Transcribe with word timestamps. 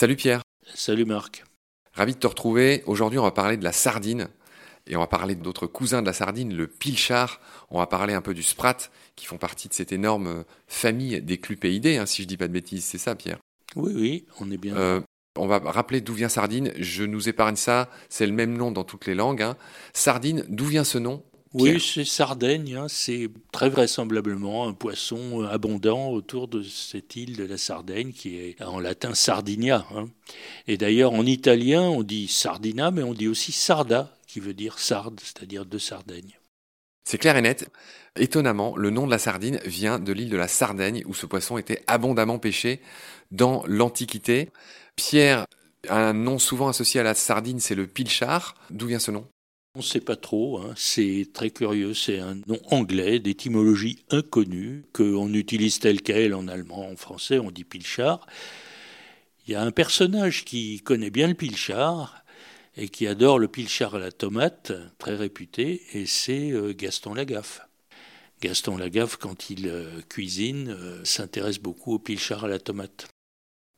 Salut 0.00 0.16
Pierre. 0.16 0.40
Salut 0.72 1.04
Marc. 1.04 1.44
Ravi 1.92 2.14
de 2.14 2.18
te 2.18 2.26
retrouver. 2.26 2.82
Aujourd'hui, 2.86 3.18
on 3.18 3.22
va 3.22 3.32
parler 3.32 3.58
de 3.58 3.64
la 3.64 3.72
sardine. 3.72 4.28
Et 4.86 4.96
on 4.96 5.00
va 5.00 5.06
parler 5.06 5.34
d'autres 5.34 5.66
cousins 5.66 6.00
de 6.00 6.06
la 6.06 6.14
sardine, 6.14 6.56
le 6.56 6.68
pilchard. 6.68 7.38
On 7.68 7.80
va 7.80 7.86
parler 7.86 8.14
un 8.14 8.22
peu 8.22 8.32
du 8.32 8.42
sprat, 8.42 8.78
qui 9.14 9.26
font 9.26 9.36
partie 9.36 9.68
de 9.68 9.74
cette 9.74 9.92
énorme 9.92 10.44
famille 10.68 11.20
des 11.20 11.36
clupéidés, 11.36 11.98
hein, 11.98 12.06
si 12.06 12.22
je 12.22 12.28
dis 12.28 12.38
pas 12.38 12.48
de 12.48 12.52
bêtises. 12.54 12.86
C'est 12.86 12.96
ça, 12.96 13.14
Pierre? 13.14 13.40
Oui, 13.76 13.92
oui, 13.94 14.26
on 14.40 14.50
est 14.50 14.56
bien. 14.56 14.74
Euh, 14.74 15.02
on 15.36 15.46
va 15.46 15.58
rappeler 15.58 16.00
d'où 16.00 16.14
vient 16.14 16.30
sardine. 16.30 16.72
Je 16.78 17.04
nous 17.04 17.28
épargne 17.28 17.56
ça. 17.56 17.90
C'est 18.08 18.26
le 18.26 18.32
même 18.32 18.56
nom 18.56 18.72
dans 18.72 18.84
toutes 18.84 19.04
les 19.04 19.14
langues. 19.14 19.42
hein. 19.42 19.58
Sardine, 19.92 20.46
d'où 20.48 20.64
vient 20.64 20.84
ce 20.84 20.96
nom? 20.96 21.22
Pierre 21.56 21.74
Oui, 21.74 21.80
c'est 21.80 22.04
Sardaigne. 22.04 22.76
hein, 22.76 22.86
C'est 22.88 23.28
très 23.52 23.68
vraisemblablement 23.70 24.68
un 24.68 24.72
poisson 24.72 25.42
abondant 25.42 26.10
autour 26.10 26.46
de 26.48 26.62
cette 26.62 27.16
île 27.16 27.36
de 27.36 27.44
la 27.44 27.58
Sardaigne 27.58 28.12
qui 28.12 28.36
est 28.36 28.62
en 28.62 28.78
latin 28.78 29.14
Sardinia. 29.14 29.86
hein. 29.94 30.08
Et 30.68 30.76
d'ailleurs, 30.76 31.12
en 31.12 31.26
italien, 31.26 31.82
on 31.82 32.02
dit 32.04 32.28
Sardina, 32.28 32.90
mais 32.90 33.02
on 33.02 33.14
dit 33.14 33.28
aussi 33.28 33.52
Sarda, 33.52 34.16
qui 34.26 34.40
veut 34.40 34.54
dire 34.54 34.78
sarde, 34.78 35.20
c'est-à-dire 35.20 35.66
de 35.66 35.78
Sardaigne. 35.78 36.38
C'est 37.04 37.18
clair 37.18 37.36
et 37.36 37.42
net. 37.42 37.68
Étonnamment, 38.16 38.76
le 38.76 38.90
nom 38.90 39.06
de 39.06 39.10
la 39.10 39.18
sardine 39.18 39.58
vient 39.64 39.98
de 39.98 40.12
l'île 40.12 40.30
de 40.30 40.36
la 40.36 40.48
Sardaigne, 40.48 41.02
où 41.06 41.14
ce 41.14 41.26
poisson 41.26 41.58
était 41.58 41.82
abondamment 41.86 42.38
pêché 42.38 42.80
dans 43.32 43.64
l'Antiquité. 43.66 44.50
Pierre, 44.94 45.46
un 45.88 46.12
nom 46.12 46.38
souvent 46.38 46.68
associé 46.68 47.00
à 47.00 47.04
la 47.04 47.14
sardine, 47.14 47.58
c'est 47.58 47.74
le 47.74 47.86
pilchard. 47.86 48.54
D'où 48.70 48.86
vient 48.86 48.98
ce 49.00 49.10
nom? 49.10 49.26
On 49.76 49.78
ne 49.78 49.84
sait 49.84 50.00
pas 50.00 50.16
trop, 50.16 50.58
hein, 50.58 50.74
c'est 50.76 51.28
très 51.32 51.50
curieux, 51.50 51.94
c'est 51.94 52.18
un 52.18 52.34
nom 52.34 52.58
anglais 52.72 53.20
d'étymologie 53.20 54.04
inconnue 54.10 54.82
qu'on 54.92 55.32
utilise 55.32 55.78
tel 55.78 56.02
quel 56.02 56.34
en 56.34 56.48
allemand, 56.48 56.90
en 56.90 56.96
français, 56.96 57.38
on 57.38 57.52
dit 57.52 57.62
pilchard. 57.62 58.26
Il 59.46 59.52
y 59.52 59.54
a 59.54 59.62
un 59.62 59.70
personnage 59.70 60.44
qui 60.44 60.80
connaît 60.80 61.10
bien 61.10 61.28
le 61.28 61.34
pilchard 61.34 62.24
et 62.76 62.88
qui 62.88 63.06
adore 63.06 63.38
le 63.38 63.46
pilchard 63.46 63.94
à 63.94 64.00
la 64.00 64.10
tomate, 64.10 64.72
très 64.98 65.14
réputé, 65.14 65.82
et 65.92 66.04
c'est 66.04 66.50
euh, 66.50 66.74
Gaston 66.76 67.14
Lagaffe. 67.14 67.60
Gaston 68.40 68.76
Lagaffe, 68.76 69.18
quand 69.18 69.50
il 69.50 69.68
euh, 69.68 70.00
cuisine, 70.08 70.70
euh, 70.70 71.04
s'intéresse 71.04 71.60
beaucoup 71.60 71.94
au 71.94 71.98
pilchard 72.00 72.44
à 72.44 72.48
la 72.48 72.58
tomate. 72.58 73.09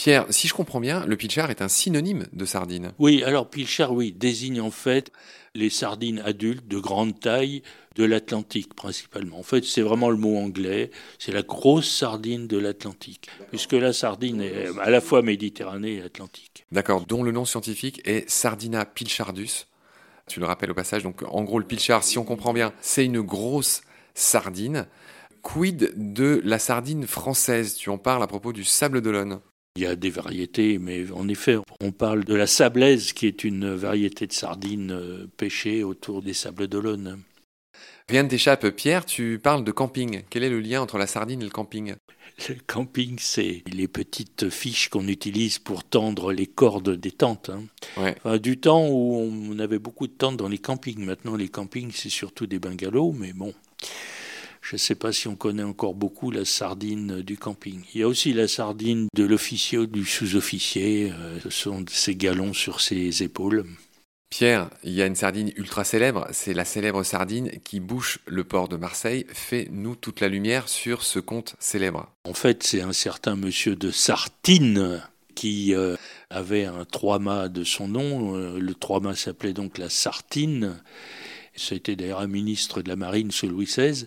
Pierre, 0.00 0.24
si 0.30 0.48
je 0.48 0.54
comprends 0.54 0.80
bien, 0.80 1.04
le 1.04 1.14
pilchard 1.14 1.50
est 1.50 1.60
un 1.60 1.68
synonyme 1.68 2.26
de 2.32 2.46
sardine. 2.46 2.92
Oui, 2.98 3.22
alors 3.22 3.50
pilchard, 3.50 3.92
oui, 3.92 4.12
désigne 4.12 4.62
en 4.62 4.70
fait 4.70 5.12
les 5.54 5.68
sardines 5.68 6.20
adultes 6.20 6.66
de 6.66 6.78
grande 6.78 7.20
taille 7.20 7.62
de 7.96 8.04
l'Atlantique 8.04 8.72
principalement. 8.72 9.38
En 9.38 9.42
fait, 9.42 9.62
c'est 9.62 9.82
vraiment 9.82 10.08
le 10.08 10.16
mot 10.16 10.38
anglais, 10.38 10.90
c'est 11.18 11.32
la 11.32 11.42
grosse 11.42 11.86
sardine 11.86 12.46
de 12.46 12.56
l'Atlantique, 12.56 13.28
puisque 13.50 13.74
la 13.74 13.92
sardine 13.92 14.40
est 14.40 14.68
à 14.80 14.88
la 14.88 15.02
fois 15.02 15.20
Méditerranée 15.20 15.96
et 15.96 16.02
Atlantique. 16.02 16.64
D'accord, 16.72 17.04
dont 17.04 17.22
le 17.22 17.30
nom 17.30 17.44
scientifique 17.44 18.00
est 18.06 18.26
Sardina 18.26 18.86
pilchardus. 18.86 19.66
Tu 20.28 20.40
le 20.40 20.46
rappelles 20.46 20.70
au 20.70 20.74
passage. 20.74 21.02
Donc, 21.02 21.22
en 21.28 21.44
gros, 21.44 21.58
le 21.58 21.66
pilchard, 21.66 22.04
si 22.04 22.16
on 22.16 22.24
comprend 22.24 22.54
bien, 22.54 22.72
c'est 22.80 23.04
une 23.04 23.20
grosse 23.20 23.82
sardine. 24.14 24.86
Quid 25.42 25.92
de 25.94 26.40
la 26.42 26.58
sardine 26.58 27.06
française? 27.06 27.74
Tu 27.74 27.90
en 27.90 27.98
parles 27.98 28.22
à 28.22 28.26
propos 28.26 28.54
du 28.54 28.64
sable 28.64 29.02
d'Olonne. 29.02 29.40
Il 29.80 29.84
y 29.84 29.86
a 29.86 29.96
des 29.96 30.10
variétés, 30.10 30.78
mais 30.78 31.10
en 31.10 31.26
effet, 31.26 31.56
on 31.80 31.90
parle 31.90 32.26
de 32.26 32.34
la 32.34 32.46
sablaise, 32.46 33.14
qui 33.14 33.26
est 33.26 33.44
une 33.44 33.74
variété 33.74 34.26
de 34.26 34.32
sardines 34.34 34.90
euh, 34.90 35.26
pêchée 35.38 35.84
autour 35.84 36.20
des 36.20 36.34
sables 36.34 36.68
d'Olonne. 36.68 37.22
Rien 38.06 38.24
ne 38.24 38.28
t'échappe, 38.28 38.68
Pierre, 38.76 39.06
tu 39.06 39.40
parles 39.42 39.64
de 39.64 39.72
camping. 39.72 40.20
Quel 40.28 40.42
est 40.42 40.50
le 40.50 40.60
lien 40.60 40.82
entre 40.82 40.98
la 40.98 41.06
sardine 41.06 41.40
et 41.40 41.46
le 41.46 41.50
camping? 41.50 41.94
Le 42.50 42.56
camping, 42.66 43.16
c'est 43.18 43.62
les 43.72 43.88
petites 43.88 44.50
fiches 44.50 44.90
qu'on 44.90 45.08
utilise 45.08 45.58
pour 45.58 45.82
tendre 45.82 46.30
les 46.30 46.46
cordes 46.46 46.94
des 46.94 47.12
tentes. 47.12 47.48
hein. 47.48 47.62
Ouais. 47.96 48.14
Enfin, 48.18 48.36
du 48.36 48.60
temps 48.60 48.86
où 48.86 49.14
on 49.16 49.58
avait 49.60 49.78
beaucoup 49.78 50.08
de 50.08 50.12
tentes 50.12 50.36
dans 50.36 50.48
les 50.48 50.58
campings. 50.58 51.02
Maintenant, 51.02 51.36
les 51.36 51.48
campings, 51.48 51.92
c'est 51.94 52.10
surtout 52.10 52.46
des 52.46 52.58
bungalows, 52.58 53.12
mais 53.12 53.32
bon. 53.32 53.54
Je 54.60 54.76
ne 54.76 54.78
sais 54.78 54.94
pas 54.94 55.12
si 55.12 55.26
on 55.26 55.36
connaît 55.36 55.62
encore 55.62 55.94
beaucoup 55.94 56.30
la 56.30 56.44
sardine 56.44 57.22
du 57.22 57.36
camping. 57.38 57.82
Il 57.94 58.00
y 58.00 58.04
a 58.04 58.08
aussi 58.08 58.32
la 58.32 58.46
sardine 58.46 59.08
de 59.14 59.24
l'officier 59.24 59.78
ou 59.78 59.86
du 59.86 60.04
sous-officier. 60.04 61.12
euh, 61.12 61.38
Ce 61.42 61.50
sont 61.50 61.84
ces 61.88 62.14
galons 62.14 62.52
sur 62.52 62.80
ses 62.80 63.22
épaules. 63.22 63.64
Pierre, 64.30 64.70
il 64.84 64.92
y 64.92 65.02
a 65.02 65.06
une 65.06 65.16
sardine 65.16 65.50
ultra 65.56 65.82
célèbre, 65.82 66.28
c'est 66.30 66.54
la 66.54 66.64
célèbre 66.64 67.02
sardine 67.02 67.50
qui 67.64 67.80
bouche 67.80 68.20
le 68.26 68.44
port 68.44 68.68
de 68.68 68.76
Marseille. 68.76 69.26
Fais-nous 69.32 69.96
toute 69.96 70.20
la 70.20 70.28
lumière 70.28 70.68
sur 70.68 71.02
ce 71.02 71.18
conte 71.18 71.56
célèbre. 71.58 72.12
En 72.24 72.34
fait, 72.34 72.62
c'est 72.62 72.80
un 72.80 72.92
certain 72.92 73.34
monsieur 73.34 73.74
de 73.74 73.90
Sartine 73.90 75.02
qui 75.34 75.74
euh, 75.74 75.96
avait 76.28 76.64
un 76.64 76.84
trois-mâts 76.84 77.48
de 77.48 77.64
son 77.64 77.88
nom. 77.88 78.36
Euh, 78.36 78.60
le 78.60 78.74
trois-mâts 78.74 79.16
s'appelait 79.16 79.52
donc 79.52 79.78
la 79.78 79.88
Sartine. 79.88 80.80
C'était 81.60 81.94
d'ailleurs 81.94 82.20
un 82.20 82.26
ministre 82.26 82.82
de 82.82 82.88
la 82.88 82.96
Marine 82.96 83.30
sous 83.30 83.46
Louis 83.46 83.66
XVI. 83.66 84.06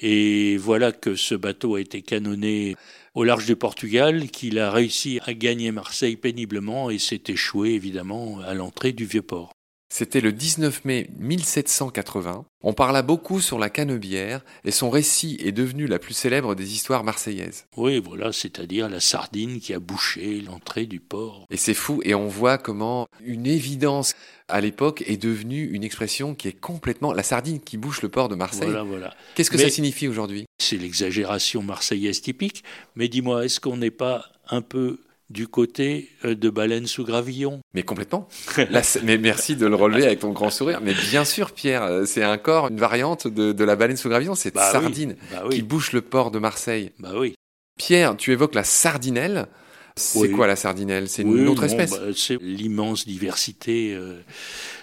Et 0.00 0.56
voilà 0.58 0.92
que 0.92 1.16
ce 1.16 1.34
bateau 1.34 1.74
a 1.74 1.80
été 1.80 2.02
canonné 2.02 2.76
au 3.14 3.24
large 3.24 3.46
du 3.46 3.56
Portugal, 3.56 4.28
qu'il 4.30 4.58
a 4.58 4.70
réussi 4.70 5.18
à 5.24 5.34
gagner 5.34 5.72
Marseille 5.72 6.16
péniblement 6.16 6.90
et 6.90 6.98
s'est 6.98 7.22
échoué 7.26 7.70
évidemment 7.70 8.38
à 8.40 8.54
l'entrée 8.54 8.92
du 8.92 9.06
Vieux-Port. 9.06 9.57
C'était 9.90 10.20
le 10.20 10.32
19 10.32 10.84
mai 10.84 11.08
1780. 11.18 12.44
On 12.62 12.72
parla 12.74 13.02
beaucoup 13.02 13.40
sur 13.40 13.58
la 13.58 13.70
canebière 13.70 14.44
et 14.64 14.70
son 14.70 14.90
récit 14.90 15.38
est 15.42 15.52
devenu 15.52 15.86
la 15.86 15.98
plus 15.98 16.12
célèbre 16.12 16.54
des 16.54 16.74
histoires 16.74 17.04
marseillaises. 17.04 17.64
Oui, 17.76 17.98
voilà, 17.98 18.32
c'est-à-dire 18.32 18.88
la 18.90 19.00
sardine 19.00 19.60
qui 19.60 19.72
a 19.72 19.78
bouché 19.78 20.40
l'entrée 20.42 20.84
du 20.84 21.00
port. 21.00 21.46
Et 21.50 21.56
c'est 21.56 21.72
fou 21.74 22.00
et 22.04 22.14
on 22.14 22.28
voit 22.28 22.58
comment 22.58 23.06
une 23.24 23.46
évidence 23.46 24.14
à 24.48 24.60
l'époque 24.60 25.02
est 25.06 25.16
devenue 25.22 25.64
une 25.64 25.84
expression 25.84 26.34
qui 26.34 26.48
est 26.48 26.60
complètement 26.60 27.12
la 27.14 27.22
sardine 27.22 27.60
qui 27.60 27.78
bouche 27.78 28.02
le 28.02 28.10
port 28.10 28.28
de 28.28 28.34
Marseille. 28.34 28.68
Voilà, 28.68 28.82
voilà. 28.82 29.14
Qu'est-ce 29.34 29.50
que 29.50 29.56
Mais- 29.56 29.64
ça 29.64 29.70
signifie 29.70 30.08
aujourd'hui? 30.08 30.44
C'est 30.58 30.76
l'exagération 30.76 31.62
marseillaise 31.62 32.20
typique. 32.20 32.62
Mais 32.94 33.08
dis-moi, 33.08 33.46
est-ce 33.46 33.58
qu'on 33.60 33.76
n'est 33.78 33.90
pas 33.90 34.26
un 34.50 34.60
peu 34.60 34.98
du 35.30 35.46
côté 35.46 36.08
euh, 36.24 36.34
de 36.34 36.48
baleine 36.50 36.86
sous 36.86 37.04
gravillon 37.04 37.60
Mais 37.74 37.82
complètement. 37.82 38.28
Là, 38.70 38.80
mais 39.04 39.18
merci 39.18 39.56
de 39.56 39.66
le 39.66 39.74
relever 39.74 40.04
avec 40.06 40.20
ton 40.20 40.30
grand 40.32 40.50
sourire. 40.50 40.80
Mais 40.82 40.94
bien 40.94 41.24
sûr, 41.24 41.52
Pierre, 41.52 41.82
euh, 41.82 42.04
c'est 42.06 42.24
encore 42.24 42.68
une 42.68 42.78
variante 42.78 43.26
de, 43.28 43.52
de 43.52 43.64
la 43.64 43.76
baleine 43.76 43.96
sous 43.98 44.08
gravillon, 44.08 44.34
cette 44.34 44.54
Bah 44.54 44.70
oui, 44.74 44.80
sardine 44.82 45.16
Bah 45.30 45.44
qui 45.50 45.62
bouche 45.62 45.92
le 45.92 46.00
port 46.00 46.30
de 46.30 46.38
Marseille. 46.38 46.92
bah 46.98 47.12
oui. 47.16 47.34
Pierre, 47.78 48.16
tu 48.16 48.32
évoques 48.32 48.54
la 48.54 48.64
sardinelle. 48.64 49.46
C'est 49.96 50.18
Oui. 50.20 50.30
quoi 50.30 50.46
la 50.46 50.56
sardinelle? 50.56 51.08
C'est 51.08 51.22
une 51.22 51.48
autre 51.48 51.64
espèce? 51.64 51.90
bah, 51.90 51.98
C'est 52.16 52.40
l'immense 52.40 53.04
diversité 53.06 53.92
euh, 53.94 54.20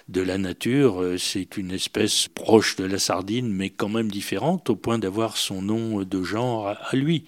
de 0.10 0.22
la 0.22 0.38
nature. 0.38 1.02
C'est 1.18 1.58
une 1.58 1.72
espèce 1.72 2.28
proche 2.28 2.76
de 2.76 2.84
la 2.84 3.00
sardine, 3.00 3.52
mais 3.52 3.70
quand 3.70 3.90
même 3.90 4.12
différente, 4.12 4.70
au 4.70 4.76
point 4.76 5.00
d'avoir 5.00 5.38
son 5.38 5.62
nom 5.62 6.04
de 6.04 6.24
genre 6.24 6.68
à, 6.68 6.72
à 6.74 6.96
lui, 6.98 7.24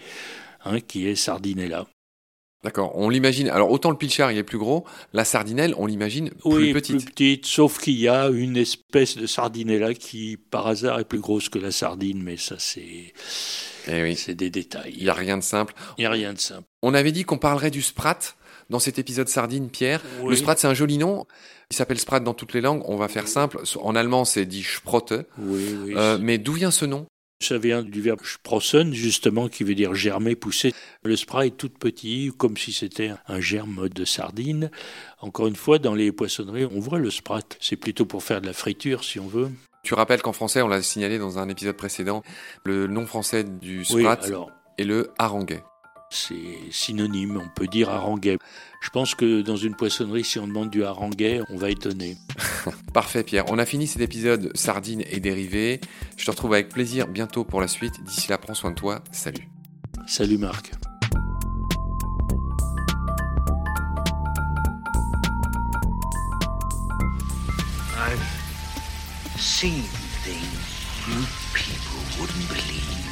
hein, 0.65 0.81
qui 0.81 1.07
est 1.07 1.15
Sardinella. 1.15 1.87
D'accord, 2.67 2.91
on 2.95 3.07
l'imagine. 3.07 3.47
Alors 3.47 3.71
autant 3.71 3.91
le 3.91 3.97
pilchard 3.97 4.29
il 4.29 4.37
est 4.37 4.43
plus 4.43 4.57
gros, 4.57 4.83
la 5.13 5.23
sardinelle 5.23 5.73
on 5.77 5.85
l'imagine 5.85 6.31
plus 6.31 6.39
oui, 6.43 6.73
petite. 6.73 6.97
plus 6.97 7.05
petite, 7.05 7.45
sauf 7.45 7.79
qu'il 7.79 7.97
y 7.97 8.09
a 8.09 8.27
une 8.27 8.57
espèce 8.57 9.15
de 9.15 9.25
Sardinella 9.25 9.93
qui, 9.93 10.35
par 10.35 10.67
hasard, 10.67 10.99
est 10.99 11.05
plus 11.05 11.21
grosse 11.21 11.47
que 11.47 11.59
la 11.59 11.71
sardine, 11.71 12.21
mais 12.21 12.35
ça, 12.35 12.55
c'est 12.59 13.13
Eh 13.87 14.03
oui, 14.03 14.17
c'est 14.17 14.35
des 14.35 14.49
détails. 14.49 14.93
il 14.97 15.03
n'y 15.03 15.09
a 15.09 15.13
rien 15.13 15.37
de 15.37 15.43
simple. 15.43 15.73
Il 15.97 16.01
n'y 16.01 16.07
a 16.07 16.09
rien 16.11 16.33
de 16.33 16.39
simple. 16.39 16.67
On 16.81 16.93
avait 16.93 17.13
dit 17.13 17.23
qu'on 17.23 17.37
parlerait 17.37 17.71
du 17.71 17.81
sprat 17.81 18.19
dans 18.69 18.79
cet 18.79 18.99
épisode 18.99 19.29
sardine, 19.29 19.69
Pierre. 19.69 20.01
Oui. 20.23 20.31
Le 20.31 20.35
sprat 20.35 20.57
c'est 20.57 20.67
un 20.67 20.73
joli 20.73 20.97
nom. 20.97 21.25
Il 21.71 21.75
s'appelle 21.77 21.99
sprat 21.99 22.19
dans 22.19 22.33
toutes 22.33 22.53
les 22.53 22.59
langues. 22.59 22.83
On 22.85 22.97
va 22.97 23.07
faire 23.07 23.29
simple. 23.29 23.59
En 23.81 23.95
allemand 23.95 24.25
c'est 24.25 24.45
dit 24.45 24.61
sprotte. 24.63 25.13
Oui, 25.39 25.73
oui. 25.85 25.93
Euh, 25.95 26.17
mais 26.19 26.37
d'où 26.37 26.51
vient 26.51 26.71
ce 26.71 26.83
nom? 26.83 27.05
Ça 27.39 27.59
vient 27.59 27.83
du 27.83 28.01
verbe 28.01 28.21
sprossen, 28.23 28.93
justement, 28.93 29.47
qui 29.47 29.63
veut 29.63 29.75
dire 29.75 29.93
germer, 29.93 30.35
pousser. 30.35 30.73
Le 31.03 31.15
sprat 31.15 31.45
est 31.45 31.55
tout 31.55 31.69
petit, 31.69 32.31
comme 32.35 32.57
si 32.57 32.73
c'était 32.73 33.11
un 33.27 33.39
germe 33.39 33.89
de 33.89 34.05
sardine. 34.05 34.71
Encore 35.21 35.45
une 35.47 35.55
fois, 35.55 35.77
dans 35.77 35.93
les 35.93 36.11
poissonneries, 36.11 36.65
on 36.65 36.79
voit 36.79 36.97
le 36.97 37.11
sprat. 37.11 37.43
C'est 37.59 37.75
plutôt 37.75 38.05
pour 38.05 38.23
faire 38.23 38.41
de 38.41 38.47
la 38.47 38.53
friture, 38.53 39.03
si 39.03 39.19
on 39.19 39.27
veut. 39.27 39.51
Tu 39.83 39.93
rappelles 39.93 40.21
qu'en 40.21 40.33
français, 40.33 40.61
on 40.63 40.67
l'a 40.67 40.81
signalé 40.81 41.19
dans 41.19 41.37
un 41.37 41.47
épisode 41.47 41.77
précédent, 41.77 42.23
le 42.65 42.87
nom 42.87 43.05
français 43.05 43.43
du 43.43 43.85
Oui, 43.91 44.01
sprat 44.01 44.19
alors, 44.23 44.51
est 44.77 44.83
le 44.83 45.11
haranguais. 45.17 45.63
C'est 46.09 46.71
synonyme, 46.71 47.37
on 47.37 47.49
peut 47.49 47.67
dire 47.67 47.89
haranguais. 47.89 48.37
Je 48.81 48.89
pense 48.89 49.15
que 49.15 49.41
dans 49.41 49.55
une 49.55 49.75
poissonnerie, 49.75 50.23
si 50.23 50.39
on 50.39 50.47
demande 50.47 50.69
du 50.69 50.83
haranguais, 50.83 51.41
on 51.49 51.57
va 51.57 51.69
étonner. 51.69 52.17
Parfait 52.93 53.23
Pierre, 53.23 53.45
on 53.49 53.57
a 53.57 53.65
fini 53.65 53.87
cet 53.87 54.01
épisode 54.01 54.51
sardines 54.55 55.03
et 55.09 55.19
dérivés. 55.19 55.81
Je 56.15 56.25
te 56.25 56.31
retrouve 56.31 56.53
avec 56.53 56.69
plaisir 56.69 57.07
bientôt 57.07 57.43
pour 57.43 57.61
la 57.61 57.67
suite. 57.67 58.03
D'ici 58.03 58.29
là, 58.29 58.37
prends 58.37 58.53
soin 58.53 58.71
de 58.71 58.75
toi. 58.75 59.03
Salut. 59.11 59.47
Salut 60.07 60.37
Marc. 60.37 60.71
I've 67.99 68.21
seen 69.37 69.83
things 70.23 70.77
you 71.09 71.25
people 71.53 71.99
wouldn't 72.19 72.47
believe. 72.47 73.06